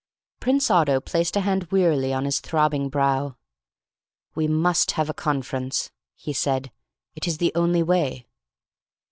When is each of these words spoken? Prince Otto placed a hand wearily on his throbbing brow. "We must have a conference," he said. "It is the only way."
Prince 0.39 0.71
Otto 0.71 0.99
placed 0.99 1.35
a 1.35 1.41
hand 1.41 1.65
wearily 1.69 2.11
on 2.11 2.25
his 2.25 2.39
throbbing 2.39 2.89
brow. 2.89 3.35
"We 4.33 4.47
must 4.47 4.93
have 4.93 5.11
a 5.11 5.13
conference," 5.13 5.91
he 6.15 6.33
said. 6.33 6.71
"It 7.13 7.27
is 7.27 7.37
the 7.37 7.51
only 7.53 7.83
way." 7.83 8.25